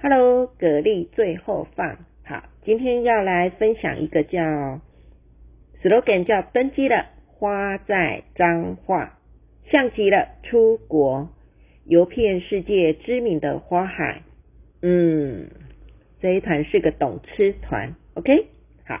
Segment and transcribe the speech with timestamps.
[0.00, 4.40] Hello，蛤蜊最后放好，今天要来分享一个叫
[5.82, 9.18] slogan 叫登机了，花在彰化，
[9.72, 11.30] 像极了出国，
[11.84, 14.22] 游遍世界知名的花海。
[14.82, 15.48] 嗯，
[16.20, 18.46] 这一团是个懂吃团，OK，
[18.86, 19.00] 好，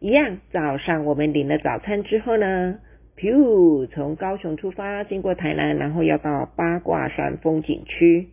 [0.00, 2.80] 一样早上我们领了早餐之后呢，
[3.16, 8.26] 噗，从高雄出发，经过台南，然后要到八卦山风景区。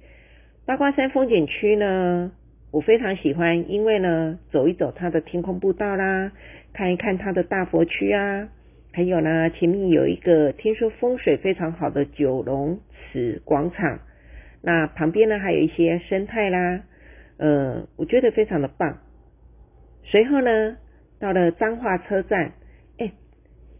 [0.65, 2.31] 八卦山风景区呢，
[2.71, 6.31] 我非常喜欢，因为呢，走一走它的天空步道啦，
[6.71, 8.47] 看一看它的大佛区啊，
[8.93, 12.79] 还有呢，前面有一个听说风水非常好的九龙
[13.11, 13.99] 池广场，
[14.61, 16.79] 那旁边呢还有一些生态啦，
[17.35, 18.99] 呃，我觉得非常的棒。
[20.05, 20.77] 随后呢，
[21.19, 22.53] 到了彰化车站，
[22.99, 23.11] 哎，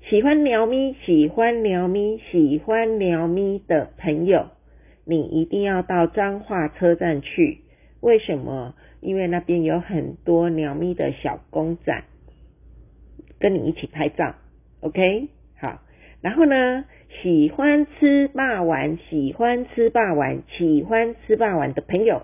[0.02, 4.48] 喜欢鸟咪，喜欢鸟咪，喜欢鸟咪的朋友。
[5.06, 7.60] 你一定要到彰化车站去，
[8.00, 8.74] 为什么？
[9.02, 12.04] 因为那边有很多鸟咪的小公仔，
[13.38, 14.36] 跟你一起拍照
[14.80, 15.28] ，OK？
[15.60, 15.82] 好，
[16.22, 16.86] 然后呢，
[17.22, 22.22] 喜欢吃霸丸，喜欢吃霸丸，喜欢吃霸丸的朋友，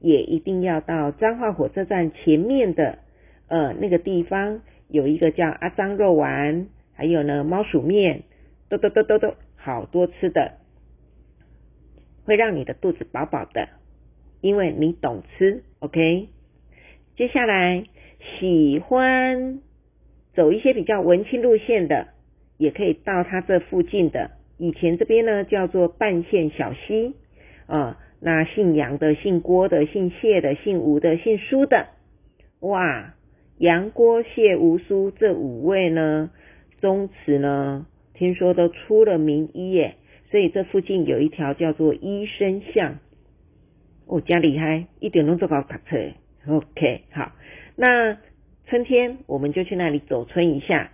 [0.00, 2.98] 也一定要到彰化火车站前面的
[3.48, 8.24] 呃那个地方，有一个叫阿张肉丸，还有呢猫鼠面，
[8.68, 10.52] 都都都都都好多吃的。
[12.28, 13.70] 会让你的肚子饱饱的，
[14.42, 16.28] 因为你懂吃，OK。
[17.16, 17.84] 接下来
[18.38, 19.60] 喜欢
[20.34, 22.08] 走一些比较文青路线的，
[22.58, 24.32] 也可以到它这附近的。
[24.58, 27.14] 以前这边呢叫做半线小溪
[27.66, 31.86] 啊，那姓杨的、姓郭的、姓谢的、姓吴的、姓苏的，
[32.60, 33.14] 哇，
[33.56, 36.30] 杨郭谢吴苏这五位呢，
[36.78, 39.94] 宗祠呢，听说都出了名医耶。
[40.30, 42.98] 所以这附近有一条叫做医生巷，
[44.06, 45.96] 哦，家厉害，一点钟就搞卡车
[46.46, 47.32] ，OK，好，
[47.76, 48.18] 那
[48.66, 50.90] 春天我们就去那里走春一下。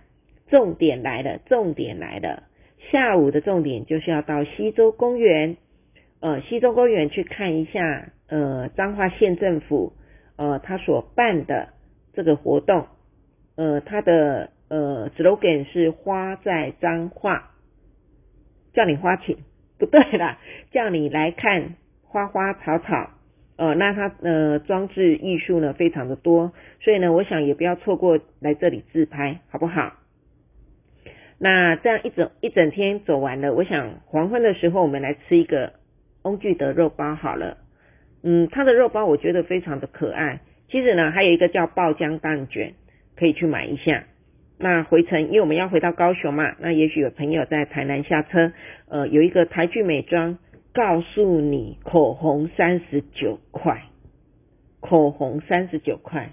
[0.47, 2.43] 重点来了，重点来了，
[2.91, 5.57] 下午的重点就是要到西周公园，
[6.19, 9.93] 呃，西周公园去看一下，呃，彰化县政府，
[10.35, 11.69] 呃，他所办的
[12.13, 12.85] 这个活动，
[13.55, 17.54] 呃，他的呃 slogan 是花在彰化。
[18.75, 19.37] 叫你花钱。
[19.77, 20.37] 不对啦，
[20.71, 23.09] 叫你来看花花草草，
[23.57, 29.91] 呃，那它呃装置艺术呢非常的多，所以呢，我想也不要错过来这里自拍，好不好？
[31.37, 35.73] 那这样一整一整天走完了，我想黄昏的时候我们来吃一个
[36.23, 37.57] 翁聚德肉包好了，
[38.23, 42.75] 嗯，它的肉包我觉得非常的可爱，其实呢还有一个叫爆浆蛋卷，
[43.17, 44.05] 可以去买一下。
[44.57, 48.53] 那回程，因为我们要回到高雄嘛，那也许有朋友在台南下车，
[48.87, 50.37] 呃，有一个台剧美妆，
[50.73, 53.83] 告诉你口红三十九块，
[54.79, 56.31] 口红三十九块，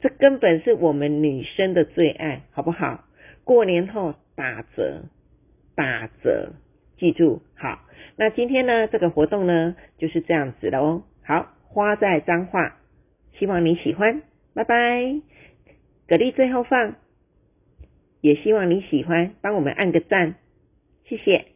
[0.00, 3.04] 这根本是我们女生的最爱，好不好？
[3.44, 5.04] 过年后打折，
[5.74, 6.52] 打折，
[6.98, 7.80] 记住好。
[8.16, 11.02] 那今天呢，这个活动呢就是这样子的哦。
[11.24, 12.76] 好，花在脏话，
[13.38, 14.20] 希望你喜欢，
[14.54, 14.74] 拜拜。
[16.08, 16.96] 蛤蜊最后放。
[18.22, 20.36] 也希望你喜欢，帮我们按个赞，
[21.04, 21.51] 谢谢。